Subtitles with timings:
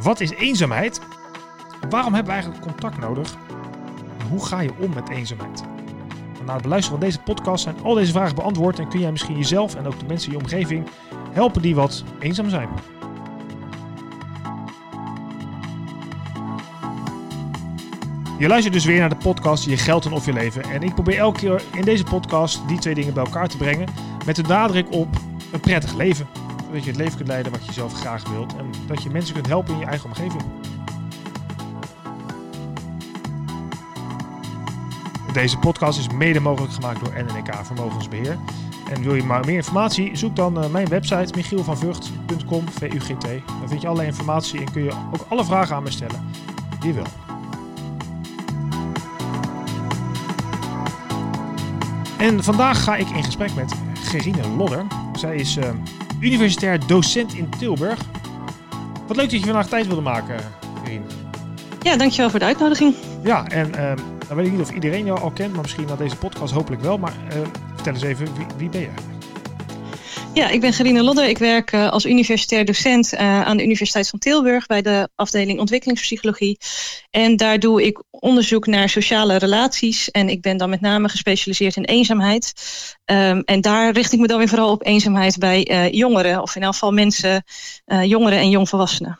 [0.00, 1.00] Wat is eenzaamheid?
[1.90, 3.36] Waarom hebben we eigenlijk contact nodig?
[4.18, 5.62] En hoe ga je om met eenzaamheid?
[6.46, 9.36] Na het beluisteren van deze podcast zijn al deze vragen beantwoord en kun jij misschien
[9.36, 10.86] jezelf en ook de mensen in je omgeving
[11.32, 12.68] helpen die wat eenzaam zijn.
[18.38, 20.62] Je luistert dus weer naar de podcast Je Geld en Of Je Leven.
[20.62, 23.88] En ik probeer elke keer in deze podcast die twee dingen bij elkaar te brengen.
[24.26, 25.08] Met de nadruk op
[25.52, 26.26] een prettig leven.
[26.72, 28.56] Zodat je het leven kunt leiden wat je zelf graag wilt.
[28.56, 30.42] En dat je mensen kunt helpen in je eigen omgeving.
[35.32, 38.38] Deze podcast is mede mogelijk gemaakt door NNK Vermogensbeheer.
[38.90, 43.26] En wil je maar meer informatie, zoek dan mijn website michielvanvugt.com, VUGT.
[43.46, 46.24] Dan vind je alle informatie en kun je ook alle vragen aan me stellen
[46.80, 47.06] die je wil.
[52.18, 54.86] En vandaag ga ik in gesprek met Gerine Lodder.
[55.14, 55.64] Zij is uh,
[56.22, 57.98] universitair docent in Tilburg.
[59.06, 60.36] Wat leuk dat je vandaag tijd wilde maken,
[60.82, 61.04] Gerine.
[61.80, 62.94] Ja, dankjewel voor de uitnodiging.
[63.22, 63.92] Ja, en uh,
[64.28, 66.82] dan weet ik niet of iedereen jou al kent, maar misschien na deze podcast hopelijk
[66.82, 66.98] wel.
[66.98, 67.38] Maar uh,
[67.74, 69.11] vertel eens even, wie, wie ben je?
[70.34, 71.28] Ja, ik ben Gerine Lodder.
[71.28, 75.58] Ik werk uh, als universitair docent uh, aan de Universiteit van Tilburg bij de afdeling
[75.58, 76.58] ontwikkelingspsychologie.
[77.10, 80.10] En daar doe ik onderzoek naar sociale relaties.
[80.10, 82.52] En ik ben dan met name gespecialiseerd in eenzaamheid.
[83.04, 86.56] Um, en daar richt ik me dan weer vooral op eenzaamheid bij uh, jongeren, of
[86.56, 87.44] in elk geval mensen,
[88.02, 89.18] jongeren en jongvolwassenen.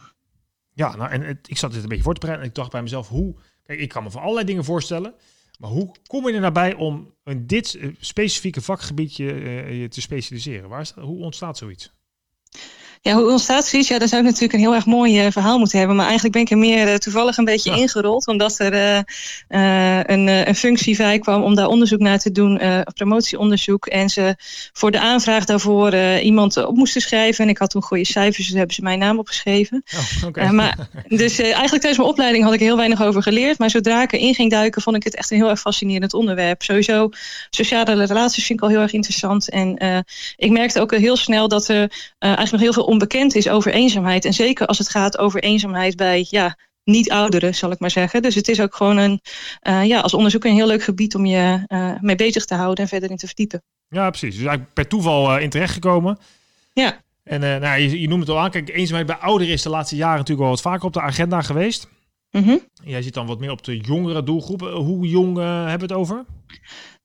[0.74, 2.82] Ja, nou, en ik zat dit een beetje voor te bereiden en ik dacht bij
[2.82, 3.34] mezelf, hoe.
[3.62, 5.14] Kijk, ik kan me van allerlei dingen voorstellen.
[5.62, 10.68] Maar hoe kom je er nabij om in dit specifieke vakgebiedje uh, te specialiseren?
[10.68, 11.92] Waar is, hoe ontstaat zoiets?
[13.04, 13.88] Ja, hoe ontstaat zoiets?
[13.88, 15.96] Ja, daar zou ik natuurlijk een heel erg mooi uh, verhaal moeten hebben.
[15.96, 17.76] Maar eigenlijk ben ik er meer uh, toevallig een beetje ja.
[17.76, 18.26] ingerold.
[18.26, 22.60] Omdat er uh, een, een functie vrij kwam om daar onderzoek naar te doen.
[22.94, 23.86] promotieonderzoek.
[23.86, 24.36] En ze
[24.72, 27.44] voor de aanvraag daarvoor iemand op moesten schrijven.
[27.44, 29.84] En ik had toen goede cijfers, dus hebben ze mijn naam opgeschreven.
[29.96, 30.48] Oh, okay.
[30.48, 33.58] maar, dus eigenlijk tijdens mijn opleiding had ik heel weinig over geleerd.
[33.58, 36.62] Maar zodra ik erin ging duiken, vond ik het echt een heel erg fascinerend onderwerp.
[36.62, 37.08] Sowieso,
[37.50, 39.50] sociale relaties vind ik al heel erg interessant.
[39.50, 40.04] En
[40.36, 44.24] ik merkte ook heel snel dat er eigenlijk nog heel veel onbekend is over eenzaamheid.
[44.24, 48.22] En zeker als het gaat over eenzaamheid bij ja, niet-ouderen, zal ik maar zeggen.
[48.22, 49.20] Dus het is ook gewoon een,
[49.68, 52.84] uh, ja, als onderzoeker een heel leuk gebied om je uh, mee bezig te houden
[52.84, 53.62] en verder in te verdiepen.
[53.88, 54.34] Ja, precies.
[54.34, 56.18] Dus eigenlijk per toeval uh, in terecht gekomen.
[56.72, 57.00] Ja.
[57.22, 58.50] En nou, je, je noemt het al aan.
[58.50, 61.42] Kijk, eenzaamheid bij ouderen is de laatste jaren natuurlijk wel wat vaker op de agenda
[61.42, 61.88] geweest.
[62.30, 62.60] Mm -hmm.
[62.84, 64.60] Jij zit dan wat meer op de jongere doelgroep.
[64.60, 66.24] Hoe jong hebben we het over?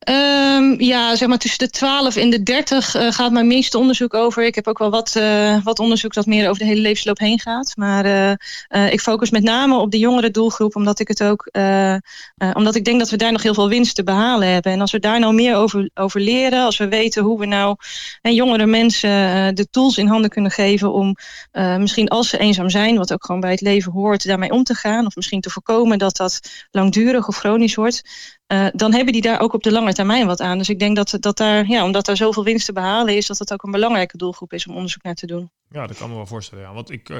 [0.09, 4.13] Um, ja, zeg maar tussen de 12 en de 30 uh, gaat mijn meeste onderzoek
[4.13, 4.45] over.
[4.45, 7.39] Ik heb ook wel wat, uh, wat onderzoek dat meer over de hele levensloop heen
[7.39, 7.73] gaat.
[7.75, 11.49] Maar uh, ik focus met name op de jongere doelgroep, omdat ik het ook,
[12.53, 14.71] omdat ik denk dat we daar nog heel veel winst te behalen hebben.
[14.71, 17.75] En als we daar nou meer over, over leren, als we weten hoe we nou
[18.21, 19.09] jongere mensen
[19.55, 21.15] de tools in handen kunnen geven om
[21.77, 24.75] misschien als ze eenzaam zijn, wat ook gewoon bij het leven hoort, daarmee om te
[24.75, 25.05] gaan.
[25.05, 26.39] Of misschien te voorkomen dat dat
[26.71, 28.01] langdurig of chronisch wordt.
[28.47, 30.57] Uh, dan hebben die daar ook op de lange termijn wat aan.
[30.57, 33.37] Dus ik denk dat, dat daar, ja, omdat daar zoveel winst te behalen is, dat
[33.37, 35.49] dat ook een belangrijke doelgroep is om onderzoek naar te doen.
[35.69, 36.63] Ja, dat kan me wel voorstellen.
[36.63, 36.73] Ja.
[36.73, 37.17] Want ik, uh,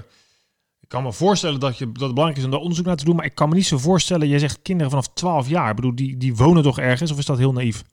[0.80, 3.06] ik kan me voorstellen dat, je, dat het belangrijk is om daar onderzoek naar te
[3.06, 5.70] doen, maar ik kan me niet zo voorstellen, je zegt kinderen vanaf 12 jaar.
[5.70, 7.84] Ik bedoel, die, die wonen toch ergens, of is dat heel naïef?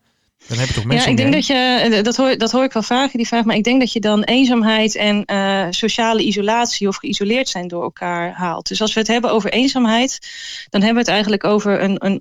[0.46, 2.72] Dan heb je toch mensen ja, ik denk dat je, dat hoor, dat hoor ik
[2.72, 6.88] wel vaker, die vraag, maar ik denk dat je dan eenzaamheid en uh, sociale isolatie
[6.88, 8.68] of geïsoleerd zijn door elkaar haalt.
[8.68, 10.18] Dus als we het hebben over eenzaamheid,
[10.70, 12.18] dan hebben we het eigenlijk over een, een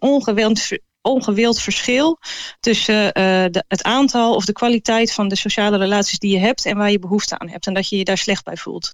[1.03, 2.19] ongewild verschil
[2.59, 3.11] tussen uh,
[3.51, 6.91] de, het aantal of de kwaliteit van de sociale relaties die je hebt en waar
[6.91, 7.67] je behoefte aan hebt.
[7.67, 8.93] En dat je je daar slecht bij voelt.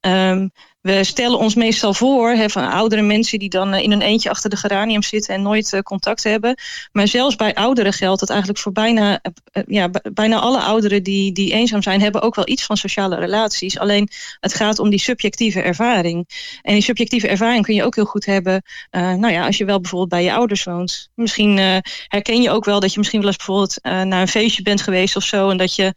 [0.00, 4.30] Um, we stellen ons meestal voor hè, van oudere mensen die dan in een eentje
[4.30, 6.54] achter de geranium zitten en nooit uh, contact hebben.
[6.92, 11.32] Maar zelfs bij ouderen geldt dat eigenlijk voor bijna, uh, ja, bijna alle ouderen die,
[11.32, 13.78] die eenzaam zijn, hebben ook wel iets van sociale relaties.
[13.78, 14.08] Alleen
[14.40, 16.28] het gaat om die subjectieve ervaring.
[16.62, 19.80] En die subjectieve ervaring kun je ook heel goed hebben, nou ja, als je wel
[19.80, 21.10] bijvoorbeeld bij je ouders woont.
[21.14, 24.80] Misschien herken je ook wel dat je misschien wel eens bijvoorbeeld naar een feestje bent
[24.80, 25.50] geweest of zo.
[25.50, 25.94] En dat je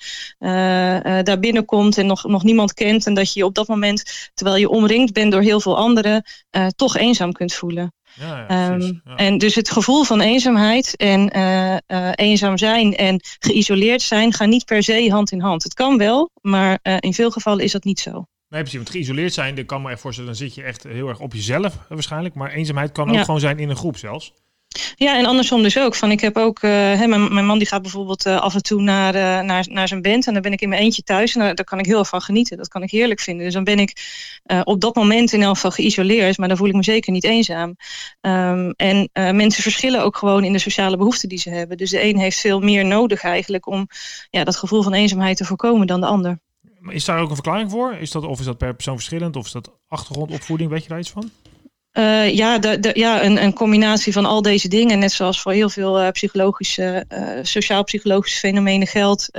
[1.24, 3.06] daar binnenkomt en nog, nog niemand kent.
[3.06, 6.67] En dat je op dat moment, terwijl je omringd bent door heel veel anderen, uh,
[6.67, 7.93] toch eenzaam kunt voelen.
[8.20, 9.16] Ja, ja, um, ja.
[9.16, 14.49] En dus het gevoel van eenzaamheid en uh, uh, eenzaam zijn en geïsoleerd zijn gaan
[14.49, 15.64] niet per se hand in hand.
[15.64, 18.11] Het kan wel, maar in veel gevallen is dat niet zo.
[18.49, 18.79] Nee, precies.
[18.79, 21.34] Want geïsoleerd zijn, dan kan me echt voorstellen, dan zit je echt heel erg op
[21.34, 22.35] jezelf waarschijnlijk.
[22.35, 24.34] Maar eenzaamheid kan ook gewoon zijn in een groep zelfs.
[24.96, 25.96] Ja, en andersom dus ook.
[25.96, 29.16] Van, ik heb ook, hè, mijn, man die gaat bijvoorbeeld uh, af en toe naar,
[29.16, 30.28] uh, naar, naar zijn band.
[30.28, 31.35] En dan ben ik in mijn eentje thuis.
[31.35, 32.58] En daar, kan ik heel erg van genieten.
[32.58, 33.46] Dat kan ik heerlijk vinden.
[33.46, 33.97] Dus dan ben ik
[34.64, 36.37] op dat moment in elk geval geïsoleerd.
[36.37, 37.75] Maar dan voel ik me zeker niet eenzaam.
[38.22, 41.78] Um, en mensen verschillen ook gewoon in de sociale behoeften die ze hebben.
[41.78, 43.87] Dus de een heeft veel meer nodig eigenlijk om
[44.29, 46.40] ja, dat gevoel van eenzaamheid te voorkomen dan de ander.
[46.87, 47.93] Is daar ook een verklaring voor?
[47.93, 49.35] Is dat, of is dat per persoon verschillend?
[49.35, 50.69] Of is dat achtergrondopvoeding?
[50.69, 51.31] Weet je daar iets van?
[51.93, 52.59] Uh, ja,
[52.93, 54.99] ja een, een, combinatie van al deze dingen.
[54.99, 59.29] Net zoals voor heel veel uh, psychologische, uh, sociaal-psychologische fenomenen geldt.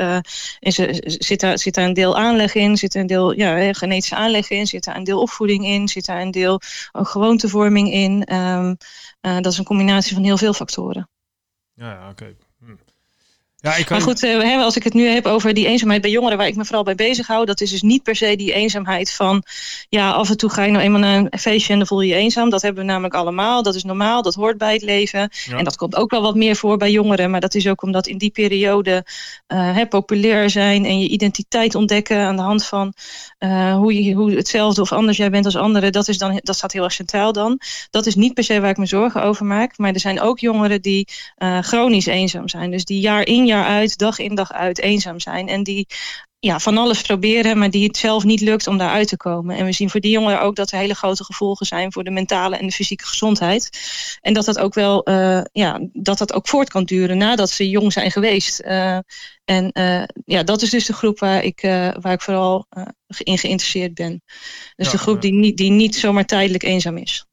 [0.61, 0.75] is
[1.05, 4.51] zit, daar, zit daar een deel aanleg in, zit er een deel ja, genetische aanleg
[4.51, 6.61] in, zit daar een deel opvoeding in, zit daar een deel
[6.93, 8.35] gewoontevorming in.
[8.35, 8.77] Um,
[9.21, 11.09] dat is een combinatie van heel veel factoren.
[11.75, 12.37] Ja, oké.
[13.65, 13.97] Ja, ik kan...
[13.97, 16.57] Maar goed, uh, als ik het nu heb over die eenzaamheid bij jongeren, waar ik
[16.57, 19.43] me vooral bij bezig hou, dat is dus niet per se die eenzaamheid van,
[19.89, 22.09] ja, af en toe ga je nou eenmaal naar een feestje en dan voel je
[22.09, 22.51] je eenzaam.
[22.51, 25.31] Dat hebben we namelijk allemaal, dat is normaal, dat hoort bij het leven.
[25.51, 28.07] En dat komt ook wel wat meer voor bij jongeren, maar dat is ook omdat
[28.07, 29.07] in die periode
[29.49, 32.93] uh, populair zijn en je identiteit ontdekken aan de hand van
[33.39, 36.57] uh, hoe, je, hoe hetzelfde of anders jij bent als anderen, dat, is dan, dat
[36.57, 37.61] staat heel erg centraal dan.
[37.91, 40.39] Dat is niet per se waar ik me zorgen over maak, maar er zijn ook
[40.39, 41.09] jongeren die
[41.61, 45.49] chronisch eenzaam zijn, dus die jaar in jaar uit, dag in dag uit eenzaam zijn.
[45.49, 45.87] En die
[46.45, 49.57] ja, van alles proberen, maar die het zelf niet lukt om daaruit te komen.
[49.57, 52.11] En we zien voor die jongeren ook dat er hele grote gevolgen zijn voor de
[52.11, 53.71] mentale en de fysieke gezondheid.
[54.21, 57.69] En dat dat ook wel, uh, ja, dat dat ook voort kan duren nadat ze
[57.69, 58.63] jong zijn geweest.
[58.63, 58.99] Uh,
[59.45, 61.61] en uh, ja, dat is dus de groep waar ik,
[62.01, 62.67] waar ik vooral
[63.19, 64.23] in geïnteresseerd ben.
[64.77, 67.27] Dus de groep die niet, die niet zomaar tijdelijk eenzaam is.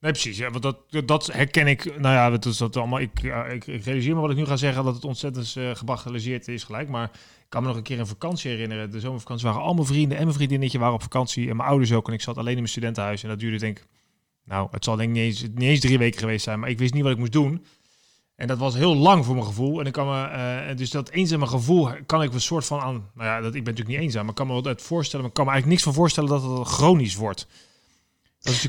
[0.00, 0.38] Nee, precies.
[0.38, 1.84] Ja, want dat, dat herken ik.
[1.84, 3.00] Nou ja, dat is dat allemaal.
[3.00, 6.88] Ik, ik, realiseer me wat ik nu ga zeggen, dat het ontzettend uh, is gelijk.
[6.88, 8.90] Maar ik kan me nog een keer een vakantie herinneren.
[8.90, 11.50] De zomervakantie waren al mijn vrienden en mijn vriendinnetje waren op vakantie.
[11.50, 12.08] En mijn ouders ook.
[12.08, 13.22] En ik zat alleen in mijn studentenhuis.
[13.22, 13.86] En dat duurde denk ik,
[14.44, 16.60] nou, het zal denk ik niet eens, eens drie weken geweest zijn.
[16.60, 17.64] Maar ik wist niet wat ik moest doen.
[18.36, 19.80] En dat was heel lang voor mijn gevoel.
[19.80, 20.28] En ik kan me,
[20.70, 23.10] uh, dus dat eenzame gevoel kan ik een soort van aan.
[23.14, 24.20] Nou ja, dat, ik ben natuurlijk niet eenzaam.
[24.20, 25.20] Maar ik kan me wel voorstellen.
[25.20, 27.46] Maar ik kan me eigenlijk niks van voorstellen dat het chronisch wordt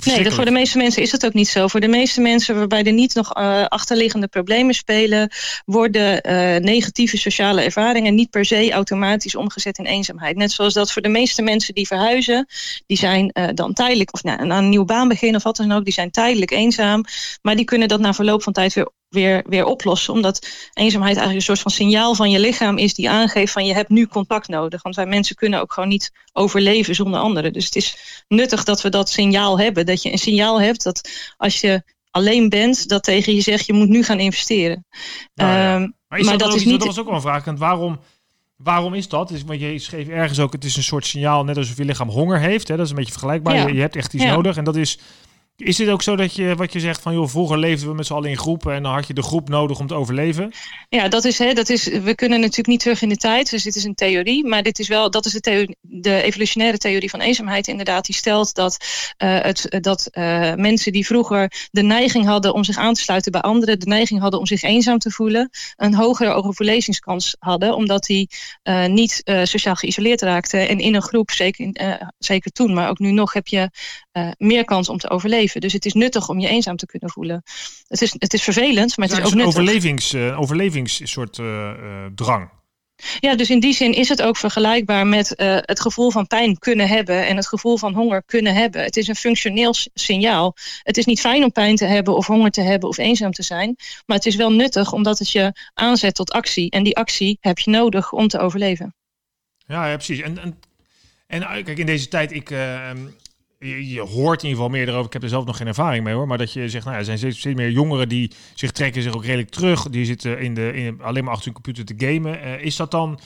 [0.03, 1.67] nee, dat voor de meeste mensen is het ook niet zo.
[1.67, 5.31] Voor de meeste mensen waarbij er niet nog uh, achterliggende problemen spelen,
[5.65, 10.35] worden uh, negatieve sociale ervaringen niet per se automatisch omgezet in eenzaamheid.
[10.35, 12.47] Net zoals dat voor de meeste mensen die verhuizen,
[12.85, 15.71] die zijn uh, dan tijdelijk, of nou, aan een nieuwe baan beginnen of wat dan
[15.71, 17.03] ook, die zijn tijdelijk eenzaam.
[17.41, 20.13] Maar die kunnen dat na verloop van tijd weer weer, weer oplossen.
[20.13, 23.73] Omdat eenzaamheid eigenlijk een soort van signaal van je lichaam is die aangeeft van je
[23.73, 24.81] hebt nu contact nodig.
[24.81, 27.53] Want wij mensen kunnen ook gewoon niet overleven zonder anderen.
[27.53, 29.85] Dus het is nuttig dat we dat signaal hebben.
[29.85, 33.73] Dat je een signaal hebt dat als je alleen bent, dat tegen je zegt je
[33.73, 34.85] moet nu gaan investeren.
[35.33, 35.93] Nou ja.
[36.07, 36.79] Maar, dat, dat, is niet...
[36.79, 37.47] dat was ook wel een vraag.
[37.47, 37.99] En waarom,
[38.55, 39.31] waarom is dat?
[39.31, 42.09] Is, want je schreef ergens ook, het is een soort signaal, net alsof je lichaam
[42.09, 42.67] honger heeft.
[42.67, 42.75] Hè?
[42.75, 43.67] Dat is een beetje vergelijkbaar.
[43.67, 44.57] Je, je, hebt echt iets nodig.
[44.57, 44.99] En dat is
[45.59, 48.05] is het ook zo dat je, wat je zegt van, joh, vroeger leefden we met
[48.05, 50.51] z'n allen in groepen en dan had je de groep nodig om te overleven?
[50.89, 53.63] Ja, dat is, hè, dat is, we kunnen natuurlijk niet terug in de tijd, dus
[53.63, 57.09] dit is een theorie, maar dit is wel, dat is de, theorie, de evolutionaire theorie
[57.09, 58.77] van eenzaamheid inderdaad, die stelt dat,
[59.17, 63.31] uh, het, dat uh, mensen die vroeger de neiging hadden om zich aan te sluiten
[63.31, 68.03] bij anderen, de neiging hadden om zich eenzaam te voelen, een hogere overlevingskans hadden, omdat
[68.03, 68.29] die
[68.87, 71.71] niet sociaal geïsoleerd raakten en in een groep, zeker,
[72.17, 73.69] zeker toen, maar ook nu nog, heb je
[74.37, 75.61] meer kans om te overleven.
[75.61, 77.43] Dus het is nuttig om je eenzaam te kunnen voelen.
[77.87, 79.57] Het is, het is vervelend, maar het is ook nuttig.
[79.57, 81.71] Overlevings, uh, overlevingssoort uh,
[82.15, 82.49] drang.
[83.19, 86.57] Ja, dus in die zin is het ook vergelijkbaar met uh, het gevoel van pijn
[86.57, 88.83] kunnen hebben en het gevoel van honger kunnen hebben.
[88.83, 90.55] Het is een functioneel signaal.
[90.83, 93.43] Het is niet fijn om pijn te hebben of honger te hebben of eenzaam te
[93.43, 93.75] zijn,
[94.05, 96.69] maar het is wel nuttig omdat het je aanzet tot actie.
[96.69, 98.95] En die actie heb je nodig om te overleven.
[99.67, 100.21] Ja, ja precies.
[100.21, 100.57] En, en,
[101.27, 102.89] en kijk, in deze tijd, ik, uh,
[103.59, 105.05] je, hoort in ieder geval meer erover.
[105.05, 106.27] Ik heb er zelf nog geen ervaring mee hoor.
[106.27, 109.01] Maar dat je zegt, nou ja, er zijn steeds, steeds meer jongeren die zich trekken
[109.01, 109.89] zich ook redelijk terug.
[109.89, 112.39] Die zitten in de, in, alleen maar achter hun computer te gamen.
[112.45, 113.19] Uh, is dat dan...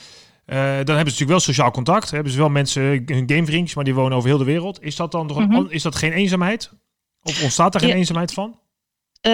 [0.46, 2.10] Uh, dan hebben ze natuurlijk wel sociaal contact.
[2.10, 4.82] Hebben ze wel mensen, hun gamevriendjes, maar die wonen over heel de wereld.
[4.82, 5.66] Is dat dan toch mm -hmm.
[5.70, 6.70] is dat geen eenzaamheid?
[7.22, 8.58] Of ontstaat er geen eenzaamheid van?
[9.26, 9.32] Uh,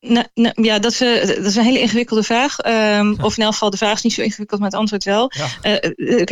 [0.00, 2.66] nou, nou, ja, dat is, dat is, een hele ingewikkelde vraag.
[2.98, 5.32] Um, Of in elk geval, de vraag is niet zo ingewikkeld, maar het antwoord wel.
[5.62, 5.80] Ja.
[5.96, 6.22] Uh,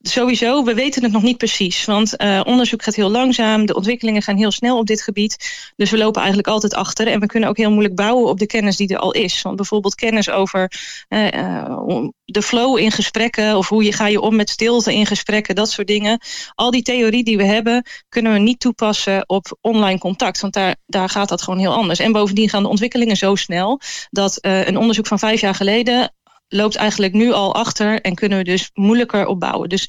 [0.00, 1.84] sowieso, we weten het nog niet precies.
[1.84, 3.66] Want uh, onderzoek gaat heel langzaam.
[3.66, 5.36] De ontwikkelingen gaan heel snel op dit gebied.
[5.76, 7.06] Dus we lopen eigenlijk altijd achter.
[7.06, 9.42] En we kunnen ook heel moeilijk bouwen op de kennis die er al is.
[9.42, 10.72] Want bijvoorbeeld kennis over
[11.08, 13.56] uh, de flow in gesprekken.
[13.56, 15.54] Of hoe je, ga je om met stilte in gesprekken.
[15.54, 16.20] Dat soort dingen.
[16.54, 20.40] Al die theorie die we hebben, kunnen we niet toepassen op online contact.
[20.40, 21.98] Want daar, daar gaat dat gewoon heel anders.
[21.98, 23.80] En bovendien gaan de ontwikkelingen zo snel.
[24.10, 26.12] Dat een onderzoek van vijf jaar geleden
[26.48, 29.68] loopt eigenlijk nu al achter en kunnen we dus moeilijker opbouwen.
[29.68, 29.88] Dus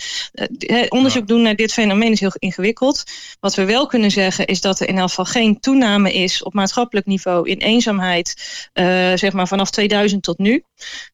[0.60, 3.04] uh, onderzoek doen naar dit fenomeen is heel ingewikkeld.
[3.40, 6.54] Wat we wel kunnen zeggen is dat er in elk geval geen toename is op
[6.54, 8.34] maatschappelijk niveau in eenzaamheid,
[8.74, 8.86] uh,
[9.16, 10.64] zeg maar vanaf 2000 tot nu.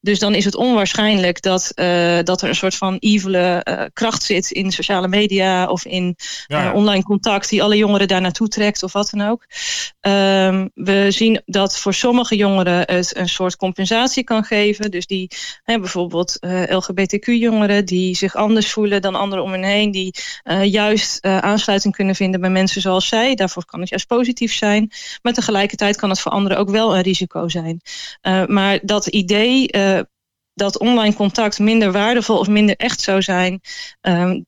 [0.02, 4.52] Dus dan is het onwaarschijnlijk dat, uh, dat er een soort van evile kracht zit
[4.52, 6.16] in sociale media of in
[6.48, 6.74] ja.
[6.74, 9.46] online contact die alle jongeren daar naartoe trekt of wat dan ook.
[10.02, 14.92] Um, we zien dat voor sommige jongeren het een soort compensatie kan geven.
[14.92, 15.32] Dus die
[15.64, 16.38] hè, bijvoorbeeld
[16.70, 20.16] LGBTQ-jongeren die zich anders voelen dan anderen om hen heen, die
[20.64, 23.36] juist aansluiting kunnen vinden bij mensen zoals zij.
[23.36, 24.92] Daarvoor kan het juist positief zijn.
[25.22, 27.82] Maar tegelijkertijd kan het voor anderen ook wel een risico zijn.
[28.48, 29.70] maar dat idee
[30.56, 33.62] dat online contact minder waardevol of minder echt zou zijn.
[34.02, 34.42] Ehm,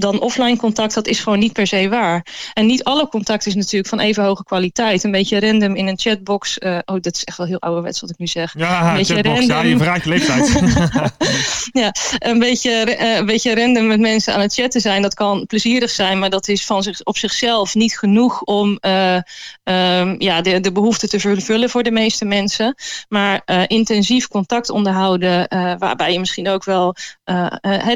[0.00, 2.26] dan offline contact, dat is gewoon niet per se waar.
[2.52, 5.04] En niet alle contact is natuurlijk van even hoge kwaliteit.
[5.04, 6.58] Een beetje random in een chatbox.
[6.58, 8.54] Uh, oh, dat is echt wel heel ouderwets wat ik nu zeg.
[8.58, 9.56] Ja, een beetje chatbox, random.
[9.56, 10.60] ja je verraakt je leeftijd.
[11.82, 15.02] ja, een beetje, uh, een beetje random met mensen aan het chatten zijn.
[15.02, 19.14] Dat kan plezierig zijn, maar dat is van zich, op zichzelf niet genoeg om uh,
[19.64, 22.74] um, ja, de, de behoefte te vervullen voor de meeste mensen.
[23.08, 25.46] Maar intensief contact onderhouden,
[25.78, 26.94] waarbij je misschien ook wel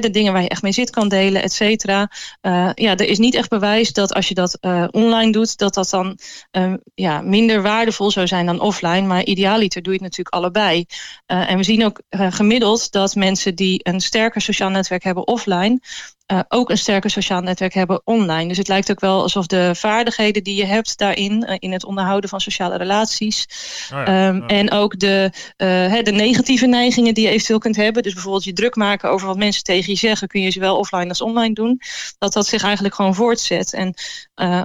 [0.00, 1.91] de dingen waar je echt mee zit kan delen, et cetera.
[2.00, 5.74] Uh, ja, er is niet echt bewijs dat als je dat uh, online doet, dat
[5.74, 6.18] dat dan
[6.52, 9.06] uh, ja, minder waardevol zou zijn dan offline.
[9.06, 10.84] Maar idealiter doe je het natuurlijk allebei.
[11.26, 15.80] en we zien ook gemiddeld dat mensen die een sterker sociaal netwerk hebben offline,
[16.26, 18.48] uh, ook een sterker sociaal netwerk hebben online.
[18.48, 21.84] Dus het lijkt ook wel alsof de vaardigheden die je hebt daarin, uh, in het
[21.84, 23.46] onderhouden van sociale relaties,
[23.92, 28.02] oh ja, um, en ook de, uh, de negatieve neigingen die je eventueel kunt hebben,
[28.02, 31.08] dus bijvoorbeeld je druk maken over wat mensen tegen je zeggen, kun je zowel offline
[31.08, 31.80] als online doen,
[32.18, 33.72] dat dat zich eigenlijk gewoon voortzet.
[33.72, 33.94] En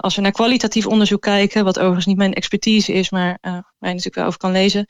[0.02, 3.88] als we naar kwalitatief onderzoek kijken, wat overigens niet mijn expertise is, maar waar je
[3.88, 4.86] natuurlijk wel over kan lezen,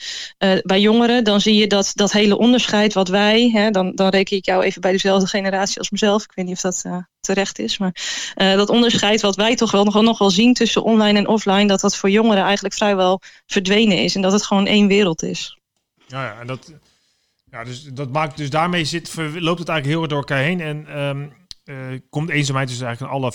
[0.64, 4.38] bij jongeren, dan zie je dat dat hele onderscheid wat wij, hè, dan, dan reken
[4.38, 7.60] ik jou even bij dezelfde generatie als mezelf, ik weet niet of dat uh, terecht
[7.60, 7.78] is.
[7.78, 7.96] Maar
[8.36, 11.68] uh, dat onderscheid wat wij toch wel nog, nog wel zien tussen online en offline,
[11.68, 14.16] dat dat voor jongeren eigenlijk vrijwel verdwenen is.
[14.16, 15.58] En dat het gewoon één wereld is.
[16.08, 16.74] Ja, ja en dat,
[17.52, 20.62] ja dus, dat maakt, dus daarmee zit, loopt het eigenlijk heel erg door elkaar heen.
[20.62, 21.34] En um,
[21.68, 23.32] uh, komt eenzaamheid dus eigenlijk in alle,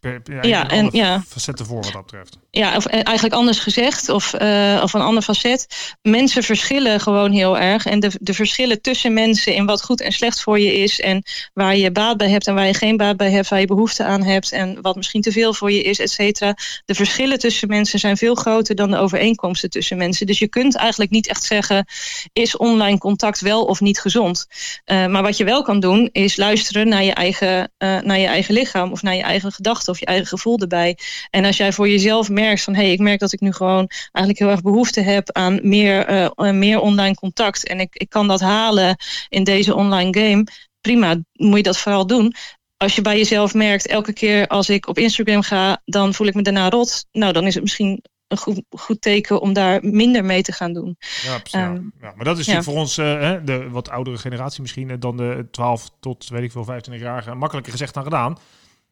[0.00, 1.22] per, per, ja, en, ja.
[1.28, 2.38] facetten voor wat dat betreft.
[2.50, 5.94] Ja, of eh, eigenlijk anders gezegd, of, uh, of een ander facet.
[6.02, 7.86] Mensen verschillen gewoon heel erg.
[7.86, 11.00] En de, de verschillen tussen mensen in wat goed en slecht voor je is.
[11.00, 13.48] En waar je baat bij hebt en waar je geen baat bij hebt.
[13.48, 16.54] Waar je behoefte aan hebt en wat misschien te veel voor je is, et cetera.
[16.84, 20.26] De verschillen tussen mensen zijn veel groter dan de overeenkomsten tussen mensen.
[20.26, 21.86] Dus je kunt eigenlijk niet echt zeggen,
[22.32, 24.46] is online contact wel of niet gezond?
[24.86, 28.26] Uh, maar wat je wel kan doen, is luisteren naar je eigen uh, naar je
[28.26, 30.98] eigen lichaam of naar je eigen gedachten of je eigen gevoel erbij.
[31.30, 33.86] En als jij voor jezelf merkt van hé, hey, ik merk dat ik nu gewoon
[33.88, 38.28] eigenlijk heel erg behoefte heb aan meer, uh, meer online contact en ik, ik kan
[38.28, 38.96] dat halen
[39.28, 40.44] in deze online game,
[40.80, 42.34] prima, moet je dat vooral doen
[42.76, 46.34] als je bij jezelf merkt, elke keer als ik op Instagram ga, dan voel ik
[46.34, 47.06] me daarna rot.
[47.12, 50.72] Nou, dan is het misschien een goed, goed teken om daar minder mee te gaan
[50.72, 50.96] doen.
[51.22, 51.34] Ja,
[51.68, 52.12] um, ja.
[52.16, 55.46] maar dat is natuurlijk voor ons, uh, de wat oudere generatie misschien, eh, dan de
[55.50, 58.38] 12 tot, weet ik veel, 25-jarige, makkelijker gezegd dan gedaan.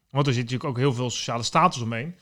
[0.09, 2.15] Want er zit natuurlijk ook heel veel sociale status omheen.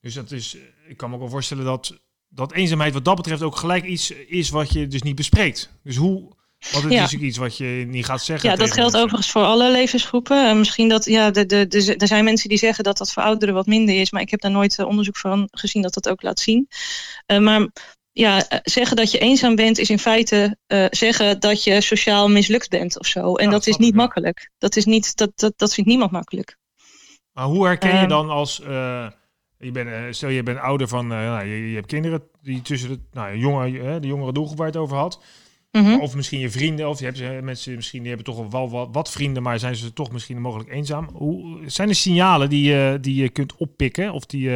[0.00, 3.42] Dus dat is, ik kan me ook wel voorstellen dat, dat eenzaamheid wat dat betreft
[3.42, 5.70] ook gelijk iets is wat je dus niet bespreekt.
[5.82, 6.32] Dus hoe,
[6.70, 8.50] want het is natuurlijk iets wat je niet gaat zeggen.
[8.50, 10.48] Ja, dat geldt overigens voor alle levensgroepen.
[10.48, 13.22] En misschien dat, ja, de, de, de, er zijn mensen die zeggen dat dat voor
[13.22, 14.10] ouderen wat minder is.
[14.10, 16.68] Maar ik heb daar nooit uh, onderzoek van gezien dat dat ook laat zien.
[17.26, 17.68] Uh, maar
[18.12, 22.28] ja, eh, zeggen dat je eenzaam bent is in feite uh, zeggen dat je sociaal
[22.28, 23.34] mislukt bent of zo.
[23.34, 24.50] En ja, dat, is niet makkelijk.
[24.58, 26.56] Dat, is niet, dat, dat, dat vindt niemand makkelijk.
[27.32, 28.08] Maar hoe herken je ehm.
[28.08, 28.60] dan als...
[28.60, 29.06] Uh,
[29.58, 31.06] je bent, stel je bent ouder van...
[31.06, 34.72] Nou, je, je, hebt kinderen die tussen de, nou, jonge, de jongere doelgroep waar je
[34.72, 35.20] het over had...
[35.72, 36.00] Mhm.
[36.00, 39.42] Of misschien je vrienden, of je hebt mensen misschien die hebben toch wel wat, vrienden,
[39.42, 41.08] maar zijn ze toch misschien mogelijk eenzaam.
[41.12, 44.50] Hoe, zijn er signalen die, je, die je kunt oppikken of die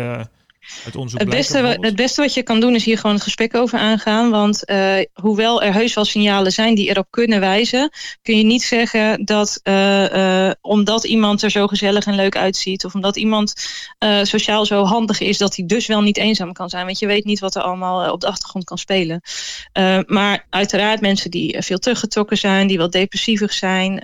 [1.13, 4.31] het beste, het beste wat je kan doen is hier gewoon het gesprek over aangaan.
[4.31, 7.91] Want uh, hoewel er heus wel signalen zijn die erop kunnen wijzen,
[8.23, 12.85] kun je niet zeggen dat uh, uh, omdat iemand er zo gezellig en leuk uitziet,
[12.85, 13.55] of omdat iemand
[14.23, 16.85] sociaal zo handig is, dat hij dus wel niet eenzaam kan zijn.
[16.85, 19.21] Want je weet niet wat er allemaal op de achtergrond kan spelen.
[20.07, 24.03] maar uiteraard mensen die veel teruggetrokken zijn, die wel depressiever zijn,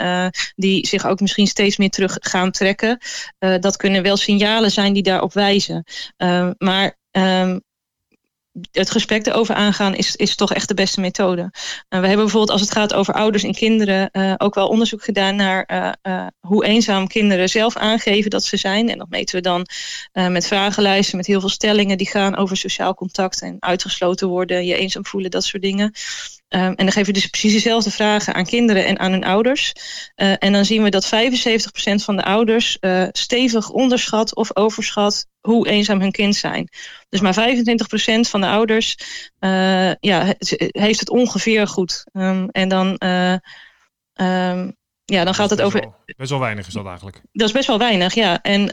[0.54, 2.98] die zich ook misschien steeds meer terug gaan trekken.
[3.38, 5.84] dat kunnen wel signalen zijn die daarop wijzen
[6.58, 7.62] maar um,
[8.70, 11.42] het gesprek erover aangaan is, is toch echt de beste methode.
[11.42, 11.48] Uh,
[11.88, 15.36] we hebben bijvoorbeeld als het gaat over ouders en kinderen uh, ook wel onderzoek gedaan
[15.36, 18.88] naar uh, hoe eenzaam kinderen zelf aangeven dat ze zijn.
[18.88, 19.66] En dat meten we dan
[20.32, 24.76] met vragenlijsten, met heel veel stellingen die gaan over sociaal contact en uitgesloten worden, je
[24.76, 25.92] eenzaam voelen, dat soort dingen.
[26.54, 29.72] Um, en dan geven we dus precies dezelfde vragen aan kinderen en aan hun ouders.
[30.16, 31.08] Uh, en dan zien we dat 75%
[31.94, 36.68] van de ouders uh, stevig onderschat of overschat hoe eenzaam hun kind zijn.
[37.08, 37.34] Dus maar 25%
[38.20, 38.96] van de ouders
[39.40, 42.04] uh, ja, heeft het ongeveer goed.
[42.12, 45.80] Um, en dan, um, ja, dan gaat het over.
[45.80, 47.20] Wel, best wel weinig is dat eigenlijk.
[47.32, 48.42] Dat is best wel weinig, ja.
[48.42, 48.70] En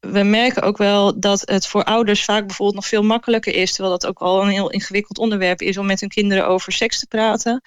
[0.00, 3.98] we merken ook wel dat het voor ouders vaak bijvoorbeeld nog veel makkelijker is, terwijl
[3.98, 7.06] dat ook al een heel ingewikkeld onderwerp is om met hun kinderen over seks te
[7.06, 7.62] praten,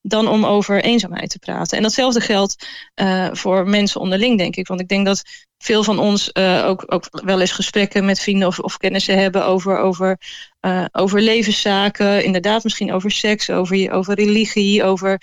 [0.00, 1.76] dan om over eenzaamheid te praten.
[1.76, 4.66] En datzelfde geldt uh, voor mensen onderling, denk ik.
[4.66, 5.22] Want ik denk dat
[5.58, 9.46] veel van ons uh, ook, ook wel eens gesprekken met vrienden of, of kennissen hebben
[9.46, 10.20] over, over,
[10.60, 12.24] uh, over levenszaken.
[12.24, 15.20] Inderdaad, misschien over seks, over, over religie, over,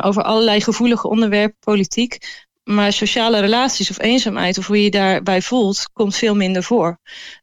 [0.00, 2.46] over allerlei gevoelige onderwerpen, politiek.
[2.68, 6.98] Maar sociale relaties of eenzaamheid, of hoe je je daarbij voelt, komt veel minder voor.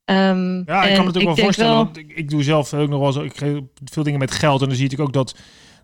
[0.06, 1.74] Um, ja, ik kan me het ook wel voorstellen.
[1.74, 1.84] Wel...
[1.84, 3.22] Want ik, ik, doe zelf ook nog wel zo.
[3.22, 4.62] Ik geef veel dingen met geld.
[4.62, 5.36] En dan zie ik ook dat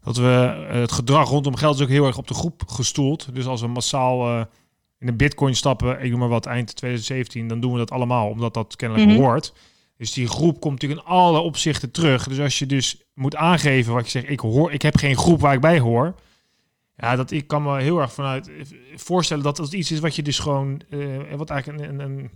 [0.03, 3.27] dat we eh, het gedrag rondom geld is ook heel erg op de groep gestoeld.
[3.33, 4.43] Dus als we massaal uh,
[4.99, 8.29] in de bitcoin stappen, ik noem maar wat, eind 2017, dan doen we dat allemaal,
[8.29, 9.53] omdat dat kennelijk mm hoort.
[9.97, 12.27] Dus die groep komt natuurlijk in alle opzichten terug.
[12.27, 15.41] Dus als je dus moet aangeven wat je zegt, ik hoor, ik heb geen groep
[15.41, 16.15] waar ik bij hoor.
[17.01, 18.55] Ja, dat ik kan me heel erg vanuit eh,
[18.95, 22.31] voorstellen dat dat iets is wat je dus gewoon, uh, wat eigenlijk een, een, een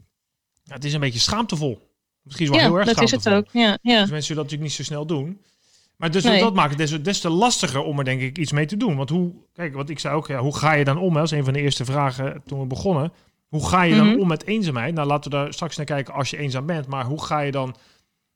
[0.64, 1.94] ja, het is een beetje schaamtevol.
[2.22, 3.32] Misschien is wel heel erg dat schaamtevol.
[3.32, 3.62] is het ook.
[3.62, 4.02] Ja, ja.
[4.02, 5.42] Dus mensen dat natuurlijk niet zo snel doen.
[5.96, 8.78] Maar dus dat maakt het des, te lastiger om er denk ik iets mee te
[8.78, 8.96] doen.
[8.96, 11.14] Want hoe, kijk, wat ik zei ook, ja, hoe ga je dan om?
[11.14, 11.20] Hè?
[11.20, 13.14] Dat is een van de eerste vragen toen we begonnen.
[13.48, 14.20] Hoe ga je dan mhm.
[14.20, 14.94] om met eenzaamheid?
[14.94, 16.88] Nou, laten we daar straks naar kijken als je eenzaam bent.
[16.88, 17.76] Maar hoe ga je dan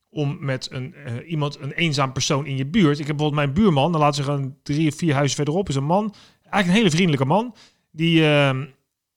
[0.10, 3.00] om met een, uh, iemand, een eenzaam persoon in je buurt?
[3.00, 5.76] Ik heb bijvoorbeeld mijn buurman, dan laat zich een drie of vier huizen verderop, is
[5.76, 7.56] een man, eigenlijk een hele vriendelijke man.
[7.92, 8.62] Die, uh,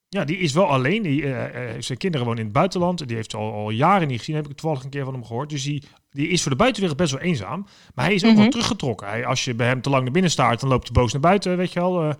[0.09, 1.03] ja, die is wel alleen.
[1.03, 1.43] Die, uh,
[1.79, 3.07] zijn kinderen wonen in het buitenland.
[3.07, 4.35] Die heeft ze al, al jaren niet gezien.
[4.35, 5.49] Heb ik toevallig een keer van hem gehoord.
[5.49, 7.65] Dus die die is voor de buitenwereld best wel eenzaam.
[7.93, 8.49] Maar hij is ook wel mhm.
[8.49, 9.07] teruggetrokken.
[9.07, 11.21] Hij, als je bij hem te lang naar binnen staart, dan loopt hij boos naar
[11.21, 12.15] buiten, weet je wel.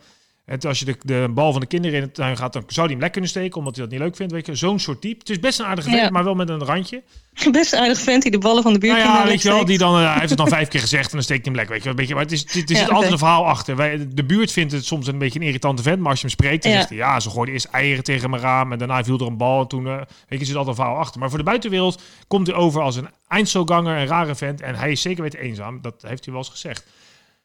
[0.46, 2.86] En als je de, de bal van de kinderen in het tuin gaat, dan zou
[2.86, 4.34] hij hem lek kunnen steken, omdat hij dat niet leuk vindt.
[4.34, 5.20] Weet je, zo'n soort type.
[5.20, 7.04] Het is best een aardige vent, maar wel met een randje.
[7.52, 8.98] Best een aardig vent die de ballen van de buurt.
[8.98, 11.06] Nou ja, weet je wel, die dan, uh, hij heeft het dan vijf keer gezegd
[11.06, 11.72] en dan steekt hij hem lek.
[11.72, 13.76] Weet je, een beetje, maar het is, het, is altijd een verhaal achter.
[13.76, 16.36] Wij, de buurt vindt het soms een beetje een irritante vent, maar als je hem
[16.36, 16.78] spreekt, dan ja.
[16.78, 19.38] zegt hij ja, ze gooide eerst eieren tegen mijn raam en daarna viel er een
[19.38, 21.20] bal en toen, uh, weet je, zit altijd een verhaal achter.
[21.20, 24.92] Maar voor de buitenwereld komt hij over als een eindselganger, een rare vent en hij
[24.92, 25.82] is zeker weten eenzaam.
[25.82, 26.86] Dat heeft hij wel eens gezegd.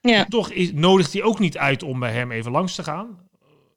[0.00, 0.24] Ja.
[0.24, 3.26] Toch is, nodigt hij ook niet uit om bij hem even langs te gaan.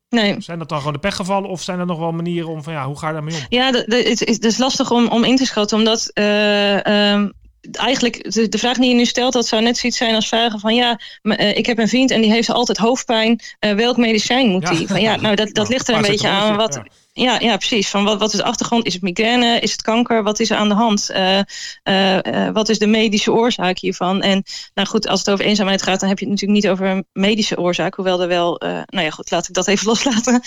[0.09, 0.35] Nee.
[0.41, 2.85] Zijn dat dan gewoon de pechgevallen of zijn er nog wel manieren om van ja,
[2.85, 3.45] hoe ga je daarmee om?
[3.49, 7.33] Ja, het is, lastig om, om in te schatten, omdat uh, um,
[7.71, 10.59] eigenlijk de, de, vraag die je nu stelt, dat zou net zoiets zijn als vragen
[10.59, 13.39] van ja, uh, ik heb een vriend en die heeft altijd hoofdpijn.
[13.59, 14.87] Uh, welk medicijn moet hij?
[14.87, 16.55] Van ja, nou dat, dat ligt er een beetje aan.
[16.55, 16.81] Wat,
[17.13, 17.89] ja, ja, precies.
[17.89, 18.85] Van wat, wat is de achtergrond?
[18.85, 19.59] Is het migraine?
[19.59, 20.23] Is het kanker?
[20.23, 21.09] Wat is er aan de hand?
[21.11, 21.39] Uh,
[21.83, 24.21] uh, wat is de medische oorzaak hiervan?
[24.21, 24.43] En
[24.73, 27.05] nou goed, als het over eenzaamheid gaat, dan heb je het natuurlijk niet over een
[27.13, 27.95] medische oorzaak.
[27.95, 30.41] Hoewel er wel, nou ja goed, laat ik dat even loslaten.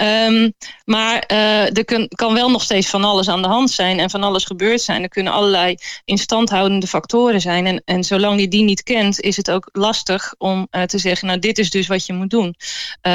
[0.00, 0.52] Um,
[0.84, 4.44] maar er kan wel nog steeds van alles aan de hand zijn en van alles
[4.44, 5.02] gebeurd zijn.
[5.02, 7.66] Er kunnen allerlei instandhoudende factoren zijn.
[7.66, 11.38] En, en zolang je die niet kent, is het ook lastig om te zeggen, nou
[11.38, 12.54] dit is dus wat je moet doen.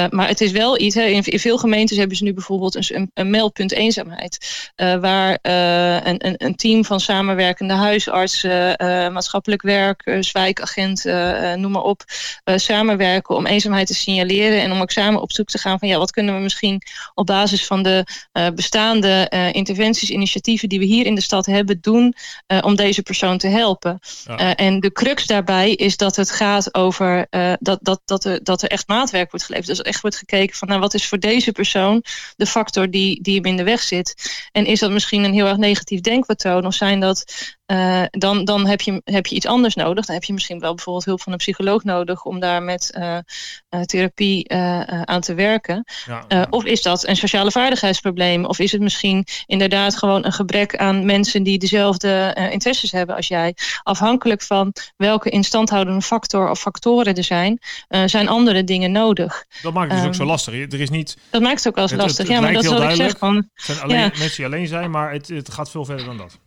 [0.09, 2.83] maar het is wel iets, hè, in, in veel gemeentes hebben ze nu bijvoorbeeld een
[2.95, 4.37] een, een meldpunt eenzaamheid.
[4.75, 11.71] Uh, waar uh, een, een, een, team van samenwerkende huisartsen, uh, maatschappelijk werkers, wijkagenten, noem
[11.71, 12.03] maar op,
[12.55, 15.97] samenwerken om eenzaamheid te signaleren en om ook samen op zoek te gaan van ja,
[15.97, 16.81] wat kunnen we misschien
[17.13, 18.05] op basis van de
[18.55, 22.13] bestaande interventies, initiatieven die we hier in de stad hebben doen
[22.61, 23.99] om deze persoon te helpen.
[24.25, 24.55] Ja.
[24.55, 27.27] en de crux daarbij is dat het gaat over
[27.59, 29.77] dat, dat, dat, er, dat er echt maatwerk wordt geleverd.
[29.77, 32.03] Dus echt wordt gekeken van nou, wat is voor deze persoon
[32.35, 34.15] de factor die, die hem in de weg zit.
[34.51, 36.65] En is dat misschien een heel erg negatief denkpatroon?
[36.65, 37.33] Of zijn dat
[37.67, 40.05] uh, dan, dan heb, je, heb je iets anders nodig.
[40.05, 43.17] Dan heb je misschien wel bijvoorbeeld hulp van een psycholoog nodig om daar met uh,
[43.69, 44.53] uh, therapie
[45.05, 45.83] aan te werken.
[46.05, 48.45] Ja, of is dat een sociale vaardigheidsprobleem?
[48.45, 53.27] Of is het misschien inderdaad gewoon een gebrek aan mensen die dezelfde interesses hebben als
[53.27, 53.55] jij?
[53.83, 57.59] Afhankelijk van welke instandhoudende factor of factoren er zijn,
[58.05, 59.45] zijn andere dingen nodig.
[59.61, 60.53] Dat maakt het dus ook zo ehm, lastig.
[60.53, 61.17] Er is niet.
[61.29, 62.27] Dat maakt het ook wel eens lastig.
[62.27, 63.17] ja, maar dat is wat ik zeg.
[63.17, 66.17] Van, het zijn alleen mensen die alleen zijn, maar het, het gaat veel verder dan
[66.17, 66.39] dat.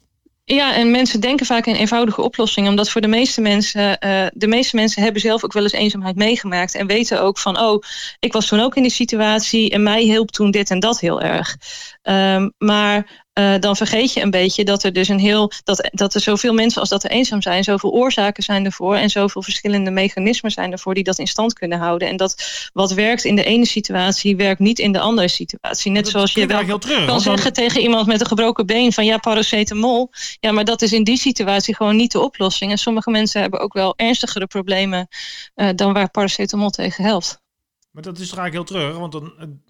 [0.50, 2.70] Ja, en mensen denken vaak in eenvoudige oplossingen.
[2.70, 6.16] Omdat voor de meeste mensen, uh, de meeste mensen hebben zelf ook wel eens eenzaamheid
[6.16, 6.74] meegemaakt.
[6.74, 7.82] En weten ook van, oh,
[8.18, 11.20] ik was toen ook in die situatie en mij hielp toen dit en dat heel
[11.20, 11.56] erg.
[12.02, 16.14] Um, maar uh, dan vergeet je een beetje dat er dus een heel dat, dat
[16.14, 19.90] er zoveel mensen als dat er eenzaam zijn, zoveel oorzaken zijn ervoor en zoveel verschillende
[19.90, 22.08] mechanismen zijn ervoor die dat in stand kunnen houden.
[22.08, 25.90] En dat wat werkt in de ene situatie, werkt niet in de andere situatie.
[25.90, 30.10] Net zoals je wel kan zeggen tegen iemand met een gebroken been van ja, paracetamol.
[30.40, 32.70] Ja, maar dat is in die situatie gewoon niet de oplossing.
[32.70, 35.08] En sommige mensen hebben ook wel ernstigere problemen
[35.54, 37.40] uh, dan waar paracetamol tegen helpt.
[37.90, 39.60] Maar dat is toch eigenlijk heel terug, want dan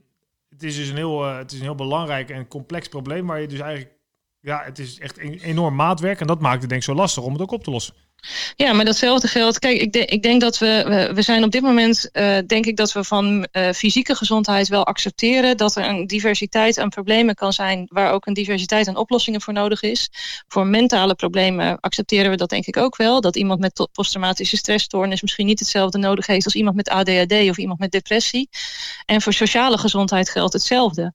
[0.58, 3.40] het is dus een heel, uh, het is een heel belangrijk en complex probleem waar
[3.40, 3.98] je dus eigenlijk,
[4.40, 7.32] ja, het is echt enorm maatwerk en dat maakt het denk ik zo lastig om
[7.32, 7.94] het ook op te lossen.
[8.56, 9.58] Ja, maar datzelfde geldt.
[9.58, 12.92] Kijk, ik, ik denk dat we, we, zijn op dit moment, uh, denk ik dat
[12.92, 17.86] we van uh, fysieke gezondheid wel accepteren dat er een diversiteit aan problemen kan zijn,
[17.88, 20.08] waar ook een diversiteit aan oplossingen voor nodig is.
[20.48, 23.20] Voor mentale problemen accepteren we dat denk ik ook wel.
[23.20, 27.58] Dat iemand met posttraumatische stressstoornis misschien niet hetzelfde nodig heeft als iemand met ADHD of
[27.58, 28.48] iemand met depressie.
[29.04, 31.12] En voor sociale gezondheid geldt hetzelfde.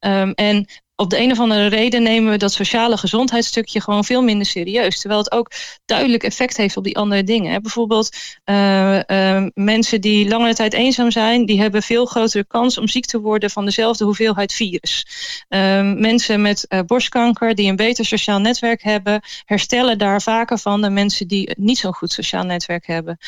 [0.00, 4.22] Um, en op de een of andere reden nemen we dat sociale gezondheidsstukje gewoon veel
[4.22, 5.00] minder serieus.
[5.00, 5.50] Terwijl het ook
[5.84, 7.62] duidelijk effect heeft op die andere dingen.
[7.62, 12.88] Bijvoorbeeld uh, uh, mensen die langere tijd eenzaam zijn, die hebben veel grotere kans om
[12.88, 15.06] ziek te worden van dezelfde hoeveelheid virus.
[15.48, 20.80] Uh, mensen met uh, borstkanker die een beter sociaal netwerk hebben, herstellen daar vaker van
[20.80, 23.18] dan mensen die niet zo'n goed sociaal netwerk hebben.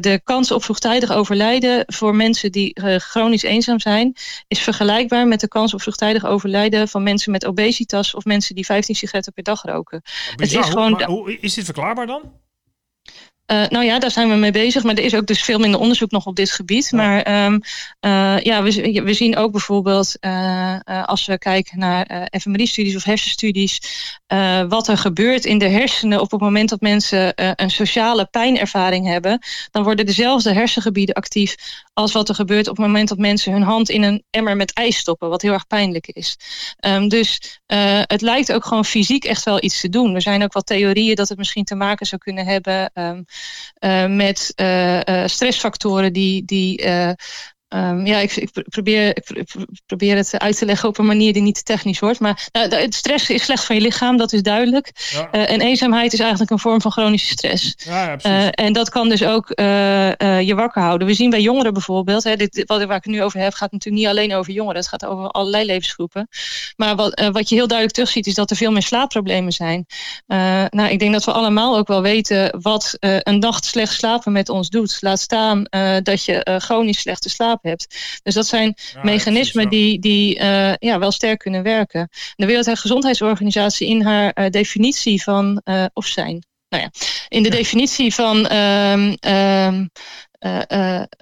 [0.00, 4.12] De kans op vroegtijdig overlijden voor mensen die chronisch eenzaam zijn,
[4.48, 8.54] is vergelijkbaar met de kans op vroegtijdig overlijden overlijden van mensen met obesitas of mensen
[8.54, 10.02] die 15 sigaretten per dag roken.
[10.36, 12.32] het is, gewoon, maar, hoe, is dit verklaarbaar dan?
[13.52, 14.82] Uh, nou ja, daar zijn we mee bezig.
[14.82, 16.88] Maar er is ook dus veel minder onderzoek nog op dit gebied.
[16.90, 16.96] Ja.
[16.96, 17.60] Maar um,
[18.00, 23.80] uh, ja, we, we, zien ook bijvoorbeeld uh, als we kijken naar fMRI-studies of hersenstudies,
[24.68, 29.38] wat er gebeurt in de hersenen op het moment dat mensen een sociale pijnervaring hebben,
[29.70, 31.54] dan worden dezelfde hersengebieden actief
[31.92, 34.72] als wat er gebeurt op het moment dat mensen hun hand in een emmer met
[34.72, 36.38] ijs stoppen, wat heel erg pijnlijk is.
[36.86, 37.60] Um, dus
[38.06, 40.14] het lijkt ook gewoon fysiek echt wel iets te doen.
[40.14, 42.90] Er zijn ook wat theorieën dat het misschien te maken zou kunnen hebben.
[42.94, 43.36] Um, uh,
[44.06, 46.84] met uh, stressfactoren die, die
[47.68, 49.54] Um, ja, ik, ik, probeer, ik,
[49.86, 52.20] probeer het uit te leggen op een manier die niet te technisch wordt.
[52.20, 54.90] Maar uh, stress is slecht van je lichaam, dat is duidelijk.
[55.10, 55.28] Ja.
[55.32, 57.74] Uh, en eenzaamheid is eigenlijk een vorm van chronische stress.
[57.76, 61.06] Ja, ja, uh, en dat kan dus ook je wakker houden.
[61.06, 63.72] We zien bij jongeren bijvoorbeeld, hè, dit, wat, waar ik het nu over heb, gaat
[63.72, 64.78] natuurlijk niet alleen over jongeren.
[64.78, 66.28] Het gaat over allerlei levensgroepen.
[66.76, 69.86] Maar wat, wat je heel duidelijk terugziet, is dat er veel meer slaapproblemen zijn.
[70.70, 74.48] nou, ik denk dat we allemaal ook wel weten wat een nacht slecht slapen met
[74.48, 74.98] ons doet.
[75.00, 75.62] Laat staan
[76.02, 78.18] dat je chronisch slechte slaap hebt.
[78.22, 82.08] Dus dat zijn ja, mechanismen die, die uh, ja, wel sterk kunnen werken.
[82.36, 86.90] De Wereldgezondheidsorganisatie in haar uh, definitie van, uh, of zijn, nou ja,
[87.28, 87.54] in de ja.
[87.54, 89.90] definitie van um, um,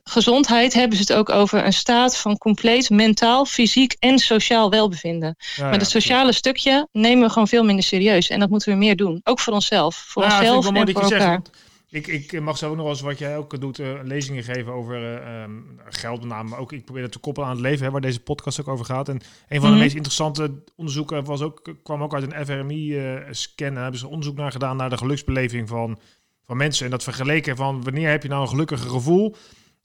[0.05, 5.37] gezondheid hebben ze het ook over een staat van compleet mentaal, fysiek en sociaal welbevinden.
[5.57, 8.29] Ja, maar het sociale stukje nemen we gewoon veel minder serieus.
[8.29, 9.21] En dat moeten we meer doen.
[9.25, 10.05] Ook voor onszelf.
[10.09, 11.09] Voor onszelf en voor elkaar.
[11.09, 11.51] Zegt,
[11.97, 15.21] ik, ik mag zo ook nog eens wat jij ook doet, uh, lezingen geven over
[15.21, 15.45] uh,
[15.89, 16.57] geld met name.
[16.57, 18.85] ook ik probeer dat te koppelen aan het leven, hè, waar deze podcast ook over
[18.85, 19.09] gaat.
[19.09, 19.73] En een van mm-hmm.
[19.73, 23.73] de meest interessante onderzoeken was ook, kwam ook uit een FRMI-scan.
[23.73, 25.99] Uh, hebben ze onderzoek naar gedaan naar de geluksbeleving van,
[26.45, 26.85] van mensen.
[26.85, 29.37] En dat vergeleken van wanneer heb je nou een gelukkig gevoel...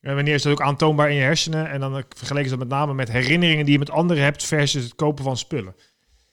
[0.01, 1.69] En wanneer is dat ook aantoonbaar in je hersenen?
[1.69, 4.83] En dan vergeleken ze dat met name met herinneringen die je met anderen hebt versus
[4.83, 5.75] het kopen van spullen.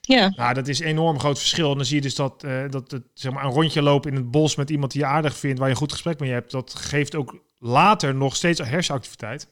[0.08, 0.32] Ja.
[0.36, 1.70] Nou, dat is een enorm groot verschil.
[1.70, 4.16] En dan zie je dus dat, uh, dat het, zeg maar, een rondje lopen in
[4.16, 6.50] het bos met iemand die je aardig vindt, waar je een goed gesprek mee hebt,
[6.50, 9.48] dat geeft ook later nog steeds hersenactiviteit.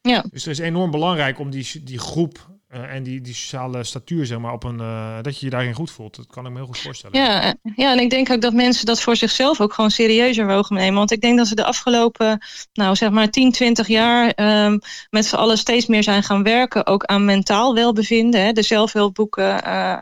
[0.00, 0.24] Ja.
[0.30, 4.26] Dus het is enorm belangrijk om die, die groep uh, en die, die sociale statuur,
[4.26, 6.16] zeg maar, op een, uh, dat je je daarin goed voelt.
[6.16, 7.18] Dat kan ik me heel goed voorstellen.
[7.18, 10.76] Ja, ja, en ik denk ook dat mensen dat voor zichzelf ook gewoon serieuzer mogen
[10.76, 10.98] nemen.
[10.98, 14.32] Want ik denk dat ze de afgelopen, nou zeg maar 10, 20 jaar
[14.64, 16.86] um, met z'n allen steeds meer zijn gaan werken.
[16.86, 18.44] Ook aan mentaal welbevinden.
[18.44, 18.52] Hè.
[18.52, 19.98] De zelfhulpboeken, uh,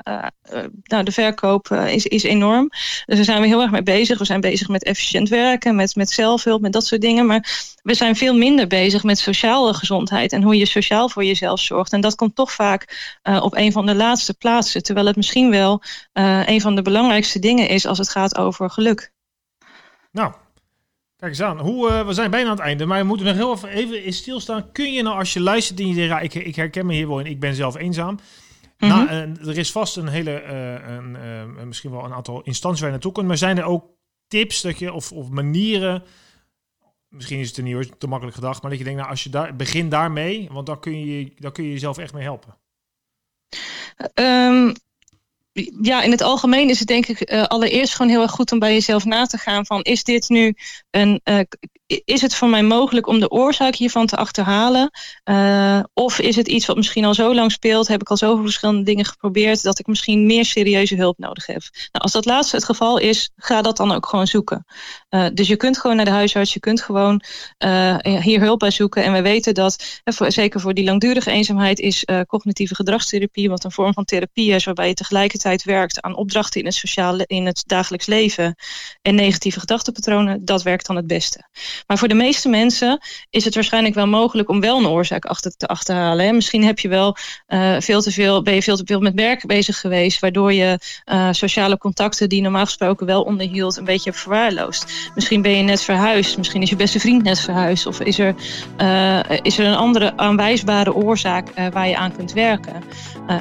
[0.83, 2.69] nou, de verkoop is, is enorm.
[3.05, 4.19] Dus daar zijn we heel erg mee bezig.
[4.19, 7.27] We zijn bezig met efficiënt werken, met, met zelfhulp, met dat soort dingen.
[7.27, 11.61] Maar we zijn veel minder bezig met sociale gezondheid en hoe je sociaal voor jezelf
[11.61, 11.93] zorgt.
[11.93, 14.83] En dat komt toch vaak uh, op een van de laatste plaatsen.
[14.83, 15.83] Terwijl het misschien wel
[16.15, 19.13] uh, een van de belangrijkste dingen is als het gaat over geluk.
[20.13, 20.33] Nou,
[21.17, 21.59] kijk eens aan.
[21.59, 24.05] Hoe, uh, we zijn bijna aan het einde, maar we moeten nog heel even, even
[24.05, 24.73] in stilstaan.
[24.73, 27.09] Kun je nou als je luistert en je denkt, ja, ik, ik herken me hier
[27.09, 28.19] wel in, ik ben zelf eenzaam.
[28.79, 29.05] Mm -hmm.
[29.05, 29.09] nou,
[29.47, 33.27] er is vast een hele, een, misschien wel een aantal instanties waar je naartoe kunt.
[33.27, 33.85] Maar zijn er ook
[34.29, 36.03] tips dat je, of, of manieren
[37.09, 39.31] misschien is het een niet te makkelijk gedacht, maar dat je denkt, nou, als je
[39.31, 42.57] daar begin daarmee, want dan kun je, dan kun je jezelf echt mee helpen.
[44.15, 44.75] Um,
[45.83, 48.59] ja, in het algemeen is het denk ik uh, allereerst gewoon heel erg goed om
[48.59, 50.55] bij jezelf na te gaan van is dit nu
[50.97, 51.41] een, uh,
[52.05, 54.91] is het voor mij mogelijk om de oorzaak hiervan te achterhalen?
[55.25, 58.43] Uh, of is het iets wat misschien al zo lang speelt, heb ik al zoveel
[58.43, 61.61] verschillende dingen geprobeerd dat ik misschien meer serieuze hulp nodig heb?
[61.73, 64.67] Nou, als dat laatste het geval is, ga dat dan ook gewoon zoeken.
[65.35, 67.23] dus je kunt gewoon naar de huisarts, je kunt gewoon
[68.21, 69.05] hier hulp bij zoeken.
[69.05, 73.93] En we weten dat, zeker voor die langdurige eenzaamheid, is cognitieve gedragstherapie, wat een vorm
[73.93, 78.07] van therapie is, waarbij je tegelijkertijd werkt aan opdrachten in het sociale, in het dagelijks
[78.07, 78.55] leven
[79.03, 81.49] en negatieve gedachtenpatronen, dat werkt het beste.
[81.87, 85.57] Maar voor de meeste mensen is het waarschijnlijk wel mogelijk om wel een oorzaak achter
[85.57, 86.35] te achterhalen.
[86.35, 87.17] Misschien heb je wel
[87.49, 90.79] uh, veel te veel, ben je veel te veel met werk bezig geweest, waardoor je
[91.13, 95.11] uh, sociale contacten die normaal gesproken wel onderhield, een beetje hebt verwaarloosd.
[95.15, 98.35] Misschien ben je net verhuisd, misschien is je beste vriend net verhuisd, of is er,
[98.79, 102.83] uh, is er een andere aanwijsbare oorzaak waar je aan kunt werken.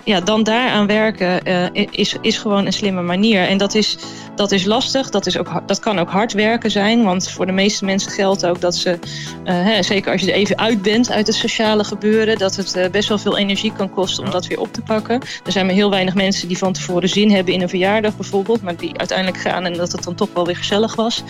[0.03, 1.43] ja, dan daaraan werken
[1.91, 3.47] is, is gewoon een slimme manier.
[3.47, 3.97] En dat is,
[4.35, 7.51] dat is lastig, dat, is ook, dat kan ook hard werken zijn, want voor de
[7.51, 8.99] meeste mensen geldt ook dat ze,
[9.43, 13.09] hè, zeker als je er even uit bent uit het sociale gebeuren, dat het best
[13.09, 15.21] wel veel energie kan kosten om dat weer op te pakken.
[15.45, 18.61] Er zijn maar heel weinig mensen die van tevoren zin hebben in een verjaardag bijvoorbeeld,
[18.61, 21.23] maar die uiteindelijk gaan en dat het dan toch wel weer gezellig was.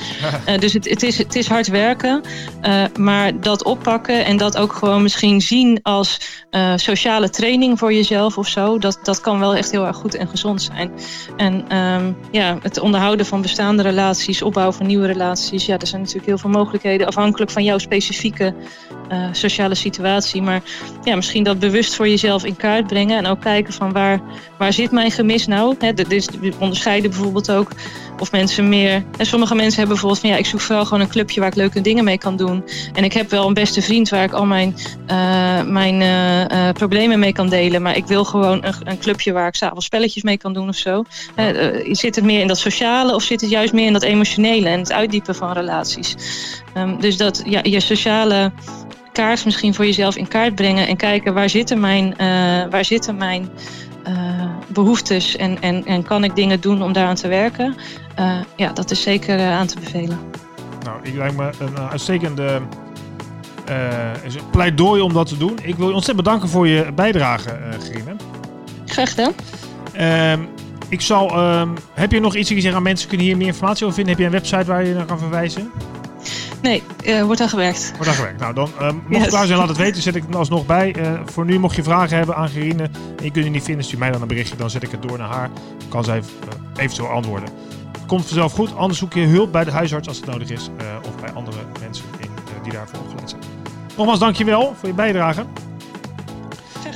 [0.47, 2.21] Uh, dus het, het, is, het is hard werken,
[2.99, 6.19] maar dat oppakken en dat ook gewoon misschien zien als
[6.75, 10.27] sociale training voor jezelf of zo, dat, dat kan wel echt heel erg goed en
[10.27, 10.91] gezond zijn.
[11.37, 16.01] En um, ja, het onderhouden van bestaande relaties, opbouwen van nieuwe relaties, ja, er zijn
[16.01, 18.53] natuurlijk heel veel mogelijkheden afhankelijk van jouw specifieke
[19.31, 20.41] sociale situatie.
[20.41, 20.61] Maar
[21.03, 24.21] ja, misschien dat bewust voor jezelf in kaart brengen en ook kijken van waar,
[24.57, 25.75] waar zit mijn gemis nou?
[25.79, 27.71] He, we onderscheiden bijvoorbeeld ook
[28.19, 29.03] of mensen meer.
[29.17, 31.55] En sommige mensen hebben bijvoorbeeld van ja, ik zoek vooral gewoon een clubje waar ik
[31.55, 32.63] leuke dingen mee kan doen.
[32.93, 34.75] En ik heb wel een beste vriend waar ik al mijn,
[35.11, 37.81] uh, mijn uh, uh, problemen mee kan delen.
[37.81, 40.75] Maar ik wil gewoon een, een clubje waar ik s'avonds spelletjes mee kan doen of
[40.75, 41.03] zo.
[41.91, 44.79] zit het meer in dat sociale of zit het juist meer in dat emotionele en
[44.79, 46.15] het uitdiepen van relaties?
[46.77, 48.51] Um, dus dat ja, je sociale
[49.11, 52.15] kaart misschien voor jezelf in kaart brengen en kijken waar zitten mijn,
[52.69, 53.49] waar zitten mijn
[54.07, 57.75] uh, behoeftes en, en, en kan ik dingen doen om daaraan te werken.
[58.19, 60.19] Uh, ja, dat is zeker aan te bevelen.
[60.83, 62.61] Nou, ik lijkt me een uitstekende
[64.51, 65.57] pleidooi om dat te doen.
[65.61, 68.15] Ik wil je ontzettend bedanken voor je bijdrage, Gerine.
[68.85, 69.33] Graag gedaan.
[69.93, 70.39] Ehm,
[70.89, 73.95] ik zal, um, heb je nog iets zegt aan mensen kunnen hier meer informatie over
[73.95, 74.13] vinden?
[74.13, 75.71] Heb je een website waar je naar kan verwijzen?
[76.65, 77.91] Nee, uh, wordt aan gewerkt.
[77.95, 78.39] Wordt aan gewerkt.
[78.39, 79.27] Nou, dan uh, mocht yes.
[79.27, 80.01] klaar zijn, laat het weten.
[80.01, 80.95] Zet ik het alsnog bij.
[80.97, 83.85] Uh, voor nu, mocht je vragen hebben aan Gerine en je kunt het niet vinden,
[83.85, 84.55] stuur mij dan een berichtje.
[84.55, 85.49] Dan zet ik het door naar haar.
[85.89, 86.21] Kan zij
[86.75, 87.49] eventueel antwoorden.
[88.07, 88.75] Komt vanzelf goed.
[88.75, 90.69] Anders zoek je hulp bij de huisarts als het nodig is.
[91.07, 92.29] of bij andere mensen in,
[92.63, 93.41] die daarvoor opgeleid zijn.
[93.97, 95.45] Nogmaals, dankjewel voor je bijdrage.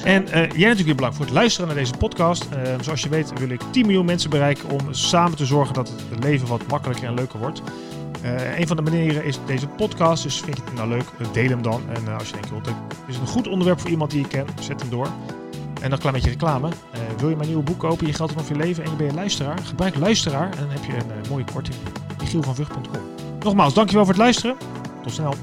[0.04, 2.48] En uh, jij natuurlijk weer bedankt voor het luisteren naar deze podcast.
[2.54, 5.94] Uh, zoals je weet wil ik 10 miljoen mensen bereiken om samen te zorgen dat
[6.10, 7.62] het leven wat makkelijker en leuker wordt.
[8.24, 10.24] Uh, een van de manieren is deze podcast.
[10.24, 11.82] Dus vind je het nou leuk, deel hem dan.
[11.94, 12.74] En uh, als je denkt, joh, dit
[13.08, 15.08] is een goed onderwerp voor iemand die je kent, zet hem door.
[15.82, 16.68] En dan klein beetje reclame.
[16.68, 19.10] Uh, wil je mijn nieuwe boek kopen, Je geld of je leven en je bent
[19.10, 19.58] een luisteraar?
[19.58, 21.76] Gebruik luisteraar en dan heb je een mooie korting.
[23.44, 24.58] Nogmaals, dankjewel voor het luisteren.
[25.04, 25.34] Tot snel.